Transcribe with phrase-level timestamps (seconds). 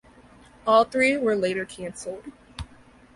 [0.65, 2.23] All three were later cancelled.